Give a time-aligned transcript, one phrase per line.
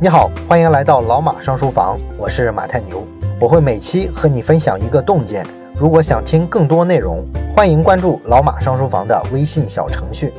[0.00, 3.04] 你好，欢迎来到老马上书房，我是马太牛，
[3.40, 5.44] 我会每期和你分享一个洞见。
[5.76, 7.24] 如果想听更多内容，
[7.56, 10.32] 欢迎关注老马上书房的微信小程序。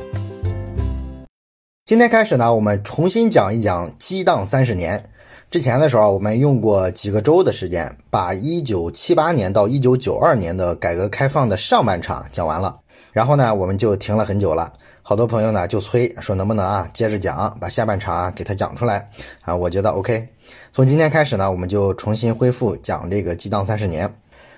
[1.84, 5.02] 今天开始呢，我们重新讲一讲激荡三十年。
[5.50, 12.78] 之前的时候，我们用过几个周的时间，把一九七八年到一九九二年的改革开放的上半场讲完了，
[13.12, 14.72] 然后呢，我们就停了很久了。
[15.10, 19.52] 好多朋友呢就催说能不能啊接着讲，把下半场啊给他讲出来啊？
[19.52, 20.28] 我觉得 OK。
[20.72, 24.08] 从今天开始呢，我们就重新恢复讲这个激荡三十年。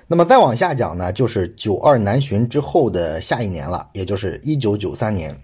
[0.07, 5.35] 那么再往下讲呢，就是九二南巡之后的下一年了，也就是一九九三年。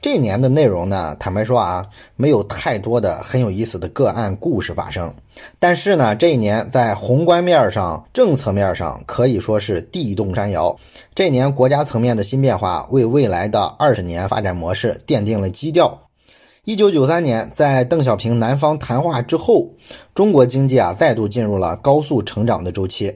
[0.00, 1.84] 这一年的内容呢，坦白说啊，
[2.14, 5.12] 没有太多的很有意思的个案故事发生。
[5.58, 10.76] 但是呢，这一年在宏观面上、政策面上可以说是地动山摇。
[11.16, 16.00] 这一年国家层面的新变化，为未来的二十年发展模式奠定了基调。
[16.64, 19.68] 一九九三年，在邓小平南方谈话之后，
[20.14, 23.12] 中国经济啊再度进入了高速成长的周期。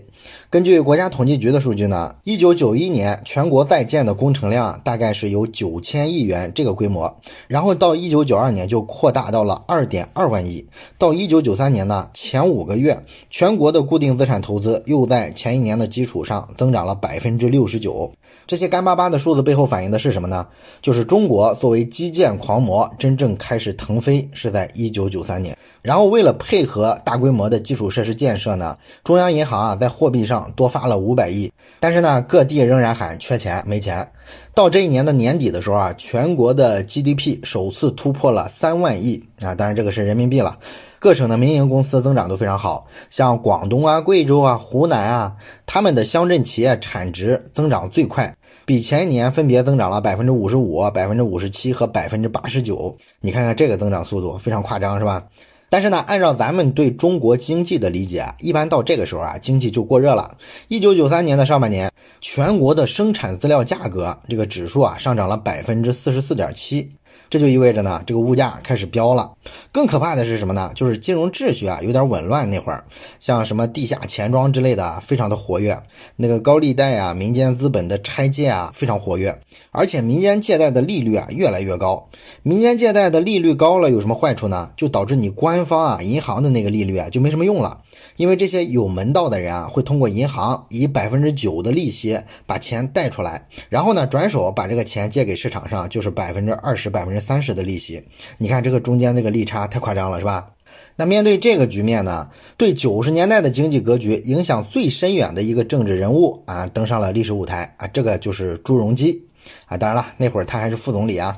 [0.53, 7.17] 根据国家统计局的数据呢，一九九一年全国在建的工程量大概是有九千亿元这个规模，
[7.49, 10.63] 然后到一九九二年就扩大到了二点二万亿，
[10.99, 18.13] 到一九九三年呢，前五个月全国的固定资产投资又在前一年的基础上增长了百分之六十九。
[18.47, 20.47] 这些干巴巴的数字背后反映的是什么呢？
[20.83, 25.57] 就是中国作为基建狂魔真正开始腾飞是在一九九三年。
[25.81, 34.11] 然后为了配合大规模的基础设施建设呢，中央银行啊在货币上多发了五百亿，但是呢各地仍然喊缺钱没钱。
[34.55, 40.59] 到这一年的年底的时候啊，全国的 GDP 首次突破了三万亿啊，当然这个是人民币了。
[40.99, 45.35] 各省的民营公司增长都非常好，像广东啊、贵州啊、湖南啊，
[45.67, 52.97] 他们的乡镇企业产值增长最快，比前一年分别增长了百分之五十五、百分之五十七和百分之八十九。
[53.21, 55.25] 你看看这个增长速度非常夸张，是吧？
[55.73, 60.37] 但是呢，按照咱们对中国经济的理解啊，一般到这个时候啊，经济就过热了。
[60.69, 66.93] 一九九三年的上半年，全国的生产资料价格这个指数啊，上涨了百分之四十四点七。
[67.33, 69.33] 这就意味着呢，这个物价开始飙了。
[69.73, 70.71] 更可怕的是什么呢？
[70.75, 72.51] 就是金融秩序啊有点紊乱。
[72.51, 72.85] 那会儿，
[73.21, 75.83] 像什么地下钱庄之类的，非常的活跃。
[76.17, 79.41] 那个高利贷啊，民间资本的拆借啊，非常活跃。
[79.71, 82.07] 而且民间借贷的利率啊越来越高。
[82.43, 84.71] 民间借贷的利率高了有什么坏处呢？
[84.77, 87.81] 就导致你官方啊银行的那个利率啊就没什么用了。
[88.23, 92.17] 因为这些有门道的人啊，会通过银行以百分之九的利息
[92.47, 98.01] 把钱贷出来，然后呢转手把这个钱借给市场上，就是百分之二十、百分之三十的利息。
[98.39, 100.51] 你看这个中间这个利差太夸张了，是吧？
[100.95, 109.27] 那面对这个局面呢，对九十年代的经济格局影响最深远的一个政治人物啊，登上了历史舞台啊，这个就是朱镕基
[109.67, 109.77] 啊。
[109.77, 111.37] 当然了，那会儿他还是副总理啊。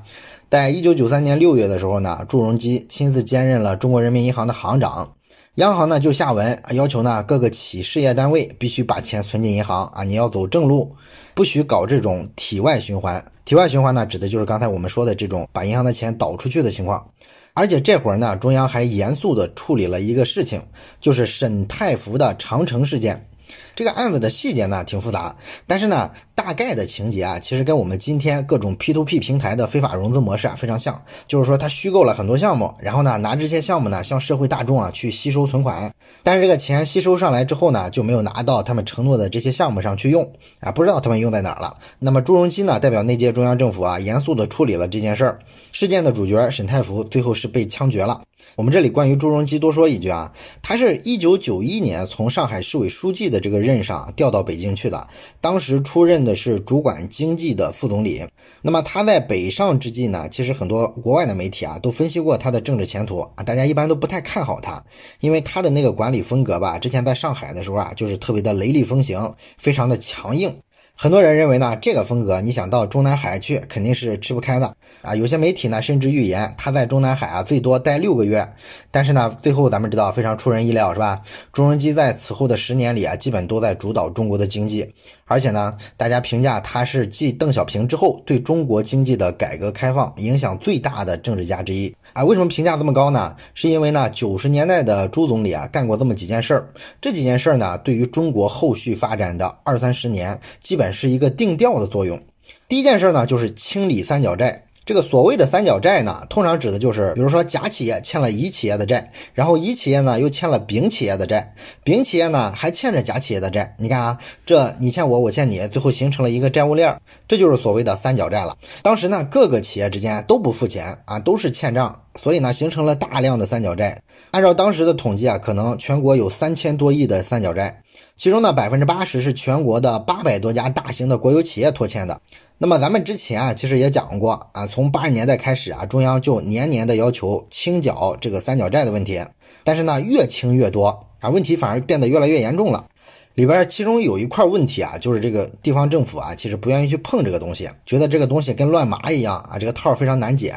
[0.50, 5.14] 在一九九三年六月的时候呢，朱镕基亲自兼任了中国人民银行的行长。
[5.56, 10.92] 央行呢就下文要求呢各个企事业单位必须把钱存进银行啊，你要走正路，
[11.32, 13.24] 不许搞这种体外循环。
[13.44, 17.06] 体外循环呢指的就是刚才我们说的这种把银行的钱倒出去的情况。
[17.52, 20.60] 而且这会儿呢，中央还严肃地处理了一个事情，
[21.00, 23.24] 就是沈泰福的长城事件。
[23.74, 25.34] 这个案子的细节呢挺复杂，
[25.66, 41.76] 但是呢大概的情节啊，其实跟我们今天各种 P to P 平台的非法融资模式啊非常像，就是说他虚构了很多项目，然后呢拿这些项目呢向社会大众啊去吸收存款，但是这个钱吸收上来之后呢就没有拿到他们承诺的这些项目上去用啊，不知道他们用在哪儿了。
[41.98, 45.38] 那么朱镕基呢代表那届中央政府啊严肃地处理了这件事儿，
[45.74, 48.22] 事件的主角沈太福最后是被枪决了。
[48.54, 55.04] 我们这里关于朱镕基多说一句啊，他是一九九一年从上海市委书记的这个任上调到北京去的，
[55.40, 58.24] 当时出任的是主管经济的副总理。
[58.62, 64.80] 那么他在北上之际呢，其实很多国外的媒体啊都分析过他的政治前途啊，大家一般都不太看好他，
[65.18, 70.56] 因为他的那个管理风格吧，之前在上海的时候啊，就是特别的雷厉风行，非常的强硬。
[70.96, 75.14] 很多人认为呢，这个风格你想到中南海去肯定是吃不开的啊。
[75.14, 78.48] 有些媒体呢甚至预言他在中南海啊最多待六个月。
[78.92, 81.20] 但是呢，最后咱们知道非常出人意料，是吧？
[81.52, 84.94] 朱镕基在此后的十年里啊，基本都在主导中国的经济，
[85.26, 91.94] 而且呢，大家评价他是继邓小平之后对中国经济的改革开放影响最大的政治家之一。
[92.12, 93.34] 啊，为什么评价这么高呢？
[93.54, 96.68] 是因为呢，九十年代的朱总理啊，干过这么几件事儿。
[97.00, 102.20] 这几件事儿呢，对于中国后续发展的二三十年，基本是一个定调的作用。
[102.68, 104.64] 第一件事呢，就是清理三角债。
[104.86, 113.74] 这个所谓的三角债呢，通常指的就是，比如说甲企业欠了乙企业的债，然后乙企业呢又欠了丙企业的债，丙企业呢还欠着甲企业的债。
[113.78, 116.94] 你看啊，这你欠我，我欠你，最后形成了一个债务链，
[117.26, 118.54] 这就是所谓的三角债了。
[118.82, 123.98] 当时呢，各个企业之间都不付钱啊，都是欠账，所以呢，形成了大量的三角债。
[124.32, 127.80] 按照当时的统计啊，可能全国有三千多亿的三角债，
[128.16, 132.20] 其中呢，百分之八十是全国的八百多家大型的国有企业拖欠的。
[132.58, 139.20] 那么咱们之前啊，其实也讲过啊，从八十年代开始啊，中央就年年的要求清缴这个三角债的问题，
[139.64, 142.86] 但是呢，越清越多啊，问题反而变得越来越严重了。
[143.34, 150.54] 里边其中有一块问题啊，就是这个地方政府啊，其实不愿意去碰这个东西，觉得这个东西跟乱麻一样啊，这个套非常难解，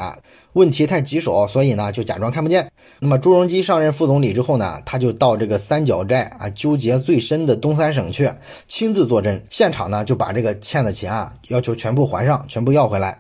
[0.54, 2.70] 问题太棘手，所以呢就假装看不见。
[3.00, 8.30] 那么朱镕基上任副总理之后呢，他就到这个三角债啊纠结最深的东三省去，
[8.68, 13.18] 亲自坐镇现场呢，就把这个欠的钱啊要求全部还上，全部要回来。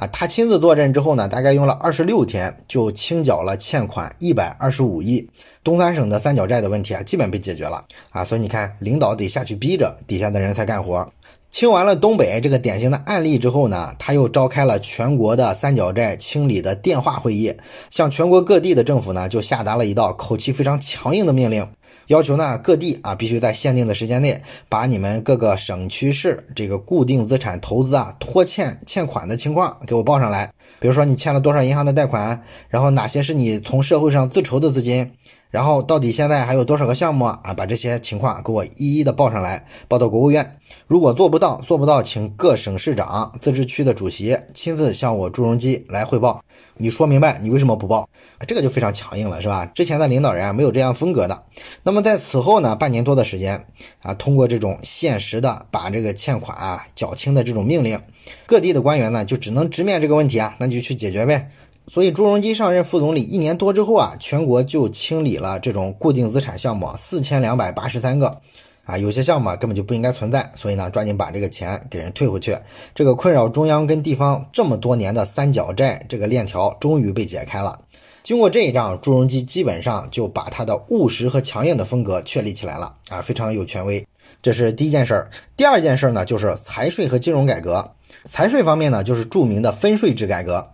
[0.00, 5.28] 啊，他亲自坐镇之后呢，大概用了二十六天就清缴了欠款一百二十五亿，
[5.62, 8.24] 东三省的三角债的问题啊，基本被解决了啊。
[8.24, 11.06] 所以你看，领导得下去逼着底下的人才干活。
[11.50, 17.54] 清完了东北这个典型的案例之后呢，他又召开了全国的三角债清理的电话会议，
[17.90, 21.68] 向全国各地的政府呢就下达了一道口气非常强硬的命令。
[22.10, 30.52] 要求呢，各地啊必须在限定的时间内，把你们各个省区市这个固定资产投资啊拖欠欠款的情况给我报上来。
[30.80, 35.12] 比如说你欠了多少银行的贷款，然后哪些是你从社会上自筹的资金。
[35.50, 37.54] 然后到底现在还有多少个项目啊？
[37.56, 40.56] 把这些情况给我一一的报上来，报到国务院。
[40.86, 46.42] 如果做不到，做不到，请各省市长、自治区的主席亲自向我朱镕基来汇报。
[46.76, 48.08] 你说明白，你为什么不报？
[48.46, 49.66] 这个就非常强硬了，是吧？
[49.66, 51.42] 之前的领导人啊，没有这样风格的。
[51.82, 53.66] 那么在此后呢，半年多的时间
[54.02, 58.00] 啊，通过这种限时的把这个欠款啊缴清的这种命令，
[58.46, 61.50] 各地的官员呢就只能直面这个问题啊，那就去解决呗。
[61.90, 68.40] 所以朱镕基上任副总理一年多之后啊，全国就清理了这种固定资产项目四千两百八十三个，
[68.84, 72.56] 啊，有些项目根本就不应该存在，所以呢，抓紧把这个钱给人退回去。
[72.94, 77.76] 这个困扰中央跟地方这么多年的三角债这个链条终于被解开了。
[78.22, 84.06] 经过这一仗，朱镕基基本上就把他的务实和强硬的风格确立起来了啊，非常有权威。
[84.40, 85.28] 这是第一件事儿。
[85.56, 87.84] 第二件事儿呢，就是财税和金融改革。
[88.28, 90.64] 财税方面呢，就是著名的分税制改革。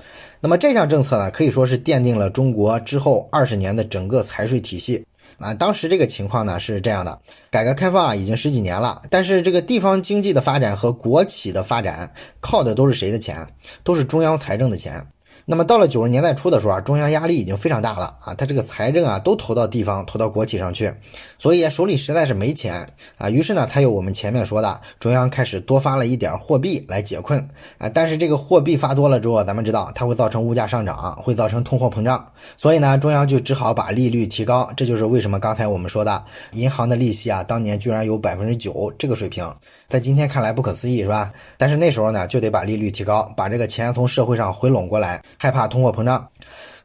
[0.41, 5.05] 那么这项政策呢，可以说是奠定了中国之后二十年的整个财税体系。
[5.39, 7.19] 啊，当时这个情况呢是这样的：
[7.51, 12.11] 改革开放啊已经十几年了，但是这个地方经济的发展和国企的发展
[12.41, 13.47] 靠的都是谁的钱？
[13.85, 15.07] 都是中央财政的钱。
[15.49, 20.93] 那么到了九十年代初的时候啊，中央压力已经非常大了啊，他这个财政啊都投到地方、投到国企上去，
[21.39, 22.85] 所以手里实在是没钱
[23.17, 23.31] 啊。
[23.31, 27.39] 于是呢，才有我们前面说的，中央开始多发了一点货币来解困
[27.79, 27.89] 啊。
[27.89, 32.27] 但是这个货币发多了之后，咱们知道它会造成物价上涨，会造成通货膨胀，
[32.57, 34.69] 所以呢，中央就只好把利率提高。
[34.77, 39.49] 这就是为什么刚才我们说的，银行的利息啊，当年居然有百分之九这个水平，
[39.89, 41.33] 在今天看来不可思议，是吧？
[41.57, 45.23] 但是那时候呢，就得把利率提高，把这个钱从社会上回笼过来。
[45.39, 46.29] 害怕通货膨胀，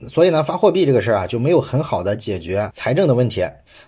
[0.09, 3.44] 所以呢，发货币这个事儿啊，就没有很好的解决财政的问题。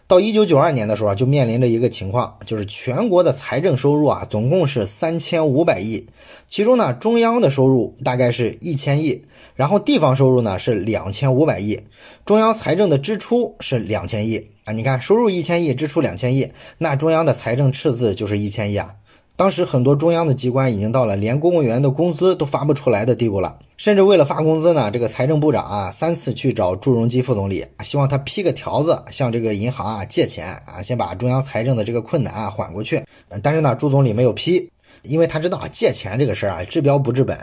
[0.07, 6.06] 到一九九二年的时候啊，就面临着一个情况，就是全国的财政收入啊，总共是三千五百亿，
[6.48, 9.24] 其中呢，中央的收入大概是一千亿，
[9.56, 11.80] 然后地方收入呢是两千五百亿，
[12.25, 14.74] 中央财政的支出是两千亿啊。
[14.74, 18.94] 你看，收入一千亿，支出两千亿，那中央的财政赤字就是一千亿啊。
[19.36, 33.04] 当时很多中央的机关已经到了连公务员的工资都发不出来的地步了，甚至为了发工资呢，这个财政部长啊三次去找朱镕基副总理，希望他批个条子向这个银行啊借钱啊，先把中央财政的这个困难啊缓过去。
[33.42, 34.71] 但是呢，朱总理没有批，
[35.02, 37.37] 因为他知道啊借钱这个事儿啊治标不治本，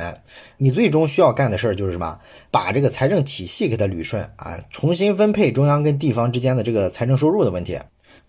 [0.56, 2.18] 你最终需要干的事儿就是什么，
[2.50, 7.78] 把这个财政体系给它捋顺啊，重新分配中央跟地方之间的这个财政收入的问题。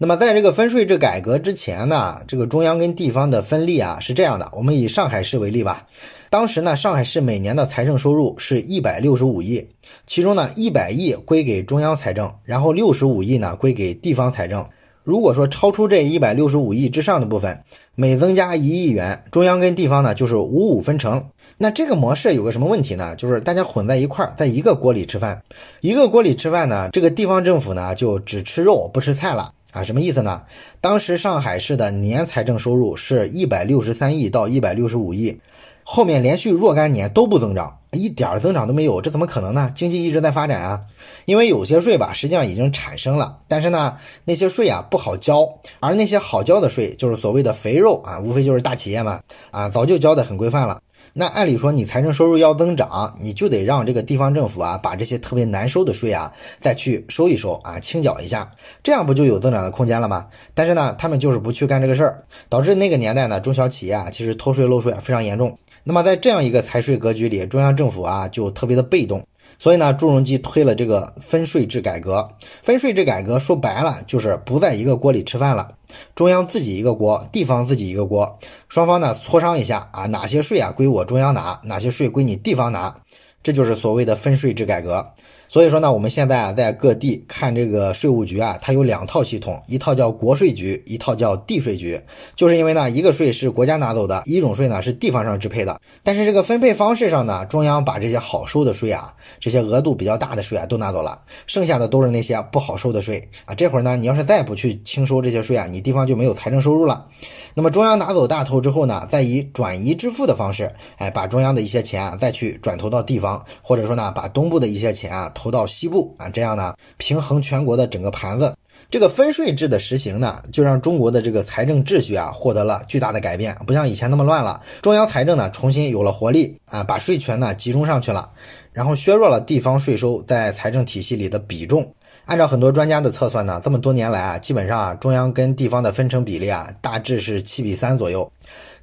[0.04, 4.50] 那么，在这个分税制改革之前呢，这个中央跟地方的分利啊是这样的。
[4.52, 5.86] 我们以上海市为例吧，
[6.32, 9.64] 当时呢，上海市每年的财政收入是一百六十五亿，
[10.08, 14.66] 其中呢，一百亿归给中央财政，然后六十五亿呢归给地方财政。
[15.04, 17.62] 如果说超出这一百六十五亿之上的部分，
[17.94, 21.24] 每增加一亿元，中央跟地方呢就是五五分成。
[21.60, 23.16] 那这个模式有个什么问题呢？
[23.16, 25.44] 就是大家混在一块儿，在一个锅里吃饭，
[25.82, 29.52] 一个锅里吃饭呢，这个地方政府呢就只吃肉不吃菜了。
[29.72, 30.44] 啊，什么意思呢？
[30.80, 35.40] 当时上海市的年财政收入是一百六十三亿到一百六十五亿，
[35.84, 39.72] 后面连续若干年都不增长，一点增长都没有，这怎么可能呢？
[39.74, 40.82] 经济一直在发展啊，
[41.26, 45.48] 因为有些税吧，实际上已经产生了，但是呢，那些税啊不好交，
[45.80, 50.82] 而那些好交的税，就是所谓的肥肉啊，无非就是大企业嘛，啊，早就交的很规范了。
[51.14, 58.50] 那按理说你财政收入要增长，你就得让这个地方政府啊把这些特别难收的税啊再去收一收啊，清缴一下，
[58.82, 60.28] 这样不就有增长的空间了吗？
[60.54, 65.58] 但是呢，他们就是不去干这个事儿，导致那个年代呢中小企业啊其实偷税漏税非常严重。
[65.84, 69.22] 那么在这样一个财税格局里，中央政府啊就特别的被动。
[69.62, 72.28] 所以呢，朱镕基推了这个分税制改革。
[72.64, 75.76] 分税制改革说白了就是不在一个锅里吃饭了，
[76.16, 78.40] 中央自己一个锅，地方自己一个锅，
[78.70, 82.96] 双方呢磋商一下啊，哪些税啊归我中央拿，哪些税归你地方拿，
[83.44, 85.06] 这就是所谓的分税制改革。
[85.52, 92.00] 所以说呢，我们现在啊，在各地看这个税务局啊，它有两套系统，一套叫国税局，一套叫地税局。
[92.38, 95.78] 就是因为呢，一个税是国家拿走的，一种税呢是地方上支配的。
[96.04, 103.54] 但是这个分配方式上呢，中央把这些好收的税啊，这些额度比较大的税啊都拿走了，剩下的都是那些不好收的税啊。
[103.54, 107.06] 这会儿呢，你要是再不去清收这些税啊，你地方就没有财政收入了。
[107.54, 115.30] 那么中央拿走大头之后呢，再以转移支付的方式，哎，把中央的一些钱啊再去转投到地方，或者说呢，把东部的一些钱啊。
[115.42, 118.56] 投到西部啊，这样呢平衡全国的整个盘子。
[118.92, 124.62] 这个分税制的实行呢，就让中国的这个财政秩序啊获得了巨大的改变，不像以前那么乱了。
[124.84, 128.30] 中央财政呢重新有了活力啊，把税权呢集中上去了，
[128.72, 131.92] 然后削弱了地方税收在财政体系里的比重。
[132.26, 138.32] 按照很多专家的测算呢，这么多年来啊，基本上啊中央跟地方的分成比例啊大致是七比三左右。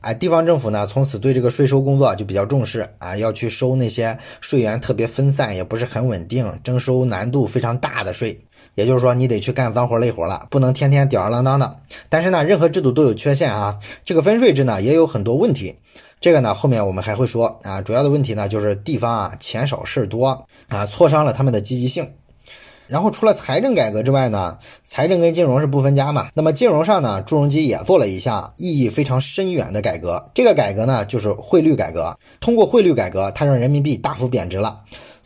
[0.01, 8.41] 哎，地方政府呢，从此对这个税收工作就比较重视啊，要去收那些税源特别分散，也不是很稳定，征收难度非常大的税。
[8.75, 11.77] 也就是说，你得去干脏活累活了，不能天天吊儿郎当的。
[12.09, 15.75] 但是呢，任何制度都有缺陷啊，这个分税制呢也有很多问题。
[16.21, 22.09] 这个呢，后面我们还会说啊，主要的问题呢就是地方啊钱少事多啊，挫伤了他们的积极性。
[22.89, 26.29] 然后除了财政改革之外呢，财政跟金融是不分家嘛。
[26.35, 30.31] 那么金融上呢，朱镕基也做了一项意义非常深远的改革。
[30.35, 32.17] 这个改革呢，就是汇率改革。
[32.41, 34.81] 通过汇率改革，它让人民币大幅贬值了。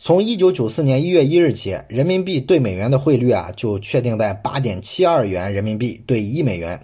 [0.05, 6.77] 从一九九四年一月一日起，人民币对美元的汇率啊，就确定在八点七二元人民币兑一美元。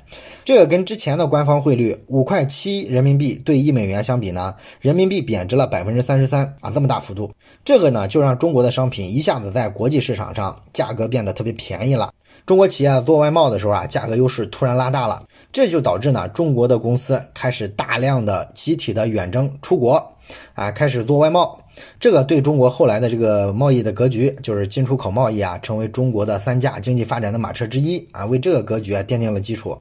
[0.45, 7.29] 这个跟之前的官方汇率五块七人民币兑一美元相比呢，人民币贬值了百分之三十三啊，这么大幅度，
[7.65, 12.13] 这个呢就让中国的商品一下子在国际市场上价格变得特别便宜了。
[12.45, 15.21] 中国企业做外贸的时候啊，价格优势突然拉大了，
[15.51, 20.15] 这就导致呢，中国的公司开始大量的集体的远征出国。
[20.53, 21.59] 啊，开始做外贸，
[21.99, 29.75] 这个对中国后来的这个贸易的格局，就是进出口贸易啊，成为中国的三驾经济发展的马车之一啊，为这个格局啊奠定了基础。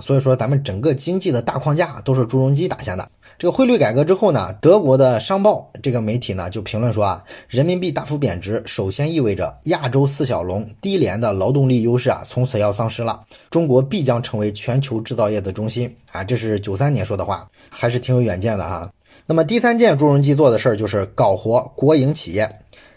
[0.00, 3.08] 所以说，咱们整个经济的大框架都是朱镕基打下的。
[3.42, 13.20] 这个汇率改革之后呢，德国的商报这个媒体呢就评论说啊，人民币大幅贬值，首先意味着亚洲四小龙低廉的劳动力优势啊，从此要丧失了，
[13.50, 16.22] 中国必将成为全球制造业的中心啊。
[16.22, 18.88] 这是九三年说的话，还是挺有远见的哈。
[19.26, 22.48] 那么第三件朱镕基做的事儿就是搞活国营企业。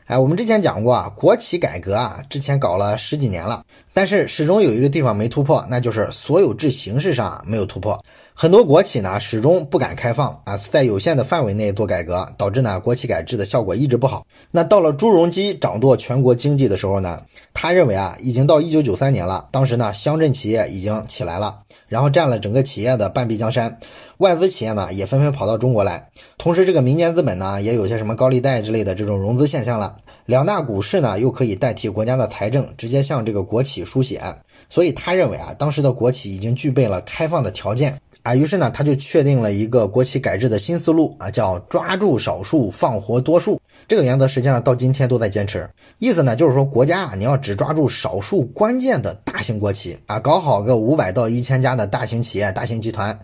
[0.05, 3.63] 哎，我们之前讲过啊，国企改革啊，之前搞了十几年了，
[3.95, 7.97] 但是始终有一个地方没突破，那就是所有制形式上没有突破。
[8.33, 14.25] 很多国企呢始终不敢开放啊，在有限的范围内做改革，导致呢国企改制的效果一直不好。
[14.51, 17.21] 那到了朱镕基掌舵全国经济的时候呢，
[17.53, 21.61] 他认为啊，已经到一九九三年了，当时呢乡镇企业已经起来了。
[21.87, 23.77] 然后占了整个企业的半壁江山，
[24.17, 29.95] 外资企业呢也纷纷跑到中国来，同时这个民间资本呢也有些什么高利贷之类的这种融资现象了，
[30.25, 34.22] 两大股市呢又可以代替国家的财政直接向这个国企输血，
[34.70, 38.00] 所以他认为啊，当时的国企已经具备了开放的条件。
[38.24, 43.62] 啊，于是呢他就确定了一个国企改制的新思路啊，叫抓住少数放活多数。
[43.88, 53.15] 这个原则实际上到今天都在坚持，意思呢就是说国家啊，你要只抓住少数关键的大型国企啊，搞好个五百到一千家的大型企业、大型集团，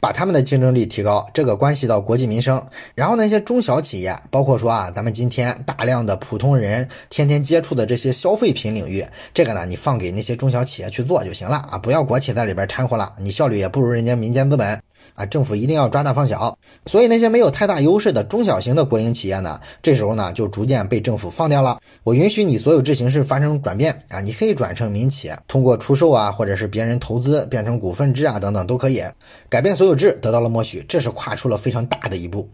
[0.00, 2.60] 把他们的竞争力提高，这个关系到国计民生。
[2.94, 9.04] 然后那些中小企业，包括说啊，咱们今天大量的普通人天天接触的这些消费品领域，
[9.34, 14.80] 这个呢你放给那些中小企业去做就行了啊，不要国企在里边掺和了，你效率也不如人家民间资本。
[15.20, 21.78] 啊，政府一定要抓大放小，所以那些没有太大优势的中小型的国营企业呢，这时候呢就逐渐被政府放掉了。
[22.02, 29.02] 我允许你所有制形式发生转变啊，你可以转成民企，通过出售啊，或者是别人投资变成股份制啊等等都可以
[29.48, 32.48] 改变所有制，得到了默许，这是跨出了非常大的一步。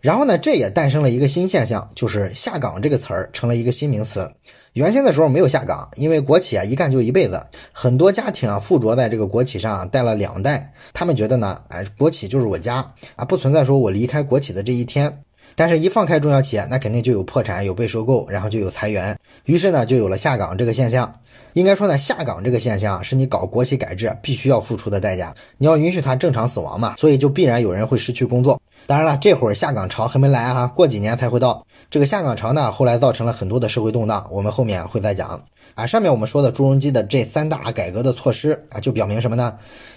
[0.00, 4.28] 然后呢，这也诞生了一个新现象，就是下岗这个词儿成了一个新名词。
[4.74, 12.76] 原先的时候没有下岗，因为国企啊一干就一辈子，很多家庭啊附着在这个国企上待了两代，他们觉得呢，哎，国企就是我家
[13.16, 15.22] 啊，不存在说我离开国企的这一天。
[15.56, 21.12] 但是，一放开中小企业，那肯定就有破产、有被收购，然后就有裁员，于是呢，就有了下岗这个现象。
[21.54, 25.34] 应该说呢，下岗这个现象是你搞国企改制必须要付出的代价。
[25.56, 28.60] 你要允许它正常死亡嘛，所以就必然有人会失去工作。
[28.86, 31.66] 当然了，这会儿下岗潮还没来哈，过几年才会到。
[31.90, 35.40] 这个下岗潮呢，后来造成了很多的社会动荡，我们后面会再讲。
[35.74, 39.56] 啊，上面我们说的朱镕基的这三大改革的措施啊，就表明什么呢？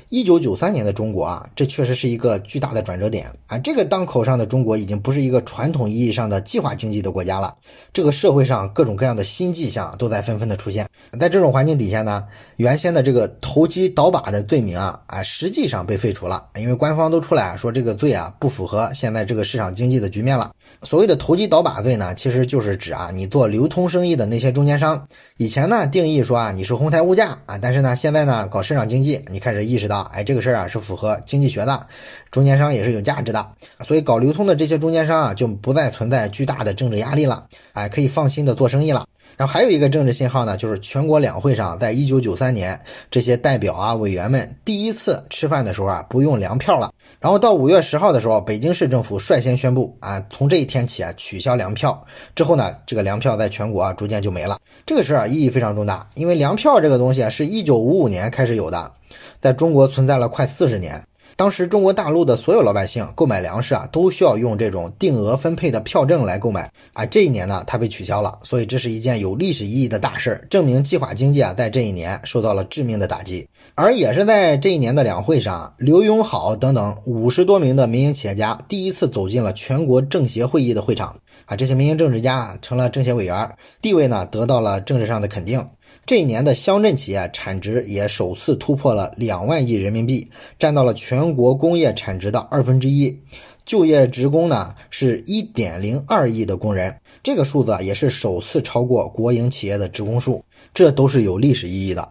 [0.09, 3.57] 一九九三年的中国啊，这确实是一个巨大的转折点啊！
[3.59, 7.55] 这个当口上的中国已经不是一个传统意义上的计划经济的国家了，
[7.93, 10.85] 这个社会上各种各样的新迹象都在纷纷的出现。
[11.17, 12.25] 在这种环境底下呢，
[12.57, 20.51] 原先的这个投机倒把的罪名啊啊，实际上被废除了，因为官方都出来说这个罪啊不符合现在这个市场经济的局面了。
[20.83, 30.01] 所谓的投机倒把罪呢，其实就是指啊，你做流通生意的那些中间商，以前呢定义说啊你是哄抬物价啊，但是呢现在呢搞市场经济，你开始意识到。
[30.13, 31.87] 哎，这个事儿啊是符合经济学的，
[32.31, 33.47] 中间商也是有价值的，
[33.85, 39.05] 所以搞流通的这些中间商啊就不再存在巨大的政治压力了，哎，可以放心的做生意了。
[39.37, 46.91] 然后还有一个政治信号呢，就是全国两会上，在一九九三年，这些代表啊委员们第一次吃饭的时候啊不用粮票了。
[47.19, 52.03] 然后到五月十号的时候，北京市政府率先宣布啊，从这一天起啊取消粮票。
[52.35, 54.59] 之后呢，这个粮票在全国啊逐渐就没了。
[54.85, 58.91] 这个事儿啊意义非常重大，因为粮票这个东西啊是一九五五年开始有的。
[59.39, 61.03] 在中国存在了快四十年，
[61.35, 67.05] 当时中国大陆的所有老百姓购买粮食啊，都需要用这种定额分配的票证来购买啊。
[67.05, 73.47] 这一年呢，它被取消了，所以这是一件有历史意义的大事，证明计划经济啊，在这一年受到了致命的打击。
[73.75, 83.49] 而也是在这一年的两会上，刘永好等等五十多名的民营企业家第一次走进了全国政协会议的会场啊，这些民营政治家成了政协委员，
[83.81, 85.65] 地位呢得到了政治上的肯定。
[86.11, 93.17] 这一年的乡镇企业产值也首次突破了两万亿人民币，占到了全国工业产值的二分之一。
[93.63, 102.05] 就业职工呢是一点零二亿的工人，这个数字也是首次超过国营企业的职工数，这都是有历史意义的。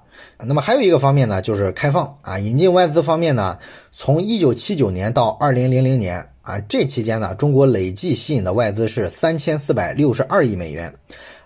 [0.46, 3.58] 那么还有一个方面呢，就是开放啊，引进外资方面呢，
[3.92, 10.90] 从一九七九年到二零零零年啊，这期间呢，中国累计吸引的外资是三千四百六十二亿美元。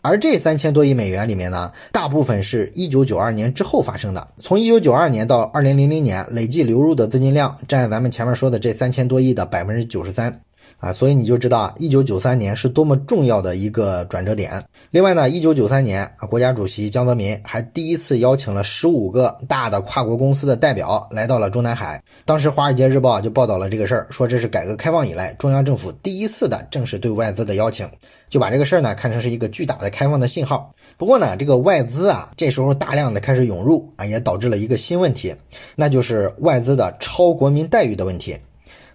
[0.04, 4.28] 而这三千多亿美元里面呢，大部分是一九九二年之后发生的。
[4.36, 10.42] 从一九九二年到二零零零年，累计流入的资金量占咱们前面说的这三千多亿的百分之九十三。
[10.84, 14.62] 啊，所以你就知道一九九三年是多么重要的一个转折点。
[14.90, 22.02] 另外呢，一九九三年啊，国家主席江泽民还第一次邀请了十五个大的跨国公司的代表来到了中南海。
[22.26, 27.88] 当时《华尔街日报》就报道了这个事儿，说这是改革开放以来中央政府第一次的正式对外资的邀请，
[28.28, 30.70] 就把这个事儿呢看成是一个巨大的开放的信号。
[30.98, 35.34] 不过呢，这个外资啊，这时候大量的开始涌入啊，也导致了一个新问题，
[35.76, 38.36] 那就是外资的超国民待遇的问题。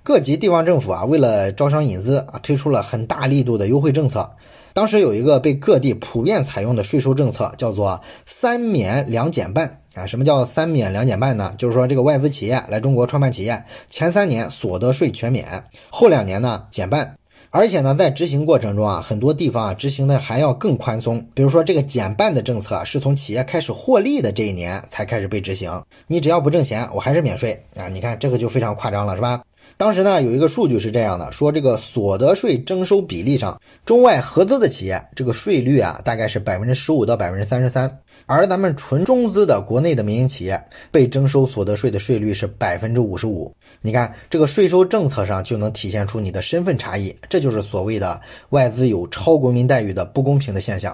[0.03, 4.29] 各级地方政府啊，为了招商引资啊，推出了很大力度的优惠政策。
[4.73, 10.05] 当时有一个被各地普遍采用的税收政策，叫做“三免两减半”啊。
[10.05, 11.53] 什么叫“三免两减半”呢？
[11.57, 17.15] 就是说这个外资企业来中国创办企业，前三年所得税全免，后两年呢减半。
[17.51, 21.27] 而且呢，在执行过程中啊，很多地方啊执行的还要更宽松。
[21.33, 27.89] 比如说这个减半的政策是从企业开始获利的这一年才开始被执行，你只要不挣钱，我还是免税啊。
[27.89, 29.41] 你看这个就非常夸张了，是吧？
[29.79, 37.89] 当时呢，有一个数据是这样的，说这个所得税征收比例上，中外合资的企业这个税率啊，大概是百分之十五到百分之三十三，
[38.25, 40.61] 而咱们纯中资的国内的民营企业
[40.91, 43.49] 被征收所得税的税率是百分之五十五。
[43.81, 50.93] 你看这个税收政策上就能体现出你的身份差异，这就是所谓的外资有超国民待遇的不公平的现象。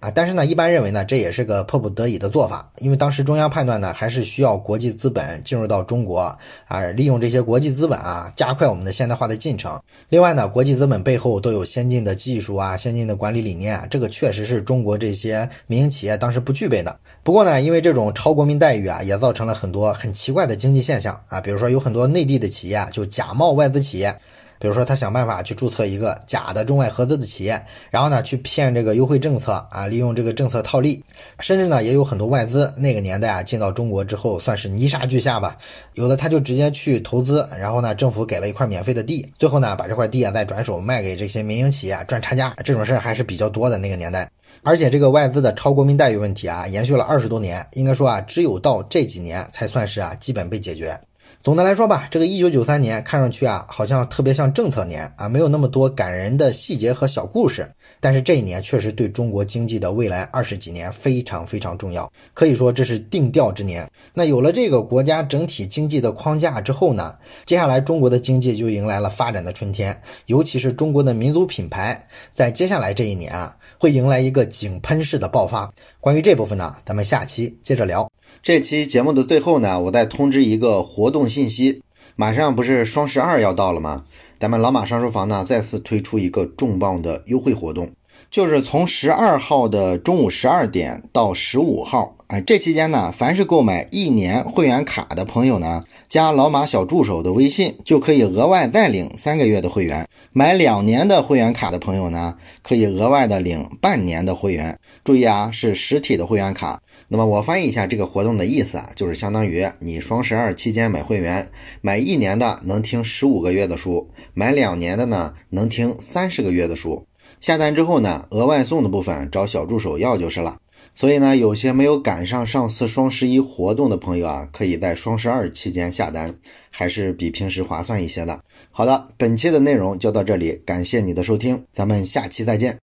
[0.00, 9.78] 啊，但是呢，一般认为呢，这也是个迫不得已的做法，因为当时中央判断呢，还是需要国际资本进入到中国啊，利用这些国际资本啊，加快我们的现代化的进程。
[10.08, 16.98] 另外呢，国际资本背后都有先进的技术啊，先进的管理理念，这个确实是中国这些民营企业当时不具备的。
[17.22, 24.18] 不过呢，因为这种超国民待遇啊，也造成了很多很奇怪的经济现象啊，比如说有很多内地的企业就假冒外资企业。
[24.60, 27.58] 比如说，他想办法去注册一个假的中外合资的企业，
[27.90, 31.02] 然后呢，去骗这个优惠政策啊，利用这个政策套利，
[31.40, 35.56] 甚至呢，也有很多外资那个年代啊，进到中国之后算是泥沙俱下吧，
[35.94, 44.30] 有的他就直接去投资，然后呢，政府给了一块免费的地，最后呢，把这块地啊再转手卖给这些民营企业赚差价，这种事儿还是比较多的那个年代。
[44.62, 51.00] 而且这个外资的超国民待遇问题啊，延续了二十多年，应该说啊，只有到这几年才算是啊，基本被解决。
[51.42, 57.66] 总的来说吧，这个一九九三年看上去啊，好像特别像政策年啊，没有那么多感人的细节和小故事。
[57.98, 63.90] 但是这一年确实对中国经济的未来二十几年非常非常重要，可以说这是定调之年。
[64.12, 75.72] 那有了这个国家整体经济的框架之后呢，接下来中国的经济就迎来了发展的春天，尤其是中国的民族品牌，在接下来这一年啊，会迎来一个井喷式的爆发。
[76.00, 78.06] 关于这部分呢，咱们下期接着聊。
[78.42, 81.82] 这期节目的最后呢，我再通知一个活动信息，
[82.16, 84.04] 马上不是双十二要到了吗？
[84.38, 87.90] 咱们老马上书房呢再次推出一个重磅的优惠活动，
[88.30, 92.16] 就是从十二号的中午十二点到十五号。
[92.30, 104.78] 哎，这期间呢，凡是购买一年会员卡的朋友呢，加老马小助手的微信，就可以额外再领三个月的会员；买两年的会员卡的朋友呢，可以额外的领半年的会员。
[105.02, 106.80] 注意啊，是实体的会员卡。
[107.08, 117.04] 那么我翻译一下这个活动的意思啊，就是相当于你双十二期间买会员，买一年的能听十五个月的书，买两年的呢能听三十个月的书。
[117.40, 120.56] 下单之后呢，额外送的部分找小助手要就是了。
[121.00, 126.34] 所以呢，有些没有赶上上次双十一活动的朋友啊，可以在双十二期间下单，
[126.68, 128.38] 还是比平时划算一些的。
[128.70, 132.76] 好的，本期的内容就到这里，感谢你的收听，咱们下期再见。